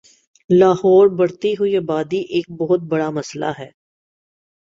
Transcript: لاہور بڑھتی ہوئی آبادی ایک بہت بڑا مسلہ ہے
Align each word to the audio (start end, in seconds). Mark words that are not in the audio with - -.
لاہور 0.49 1.07
بڑھتی 1.17 1.51
ہوئی 1.59 1.75
آبادی 1.77 2.19
ایک 2.29 2.45
بہت 2.59 2.81
بڑا 2.91 3.09
مسلہ 3.09 3.51
ہے 3.59 3.69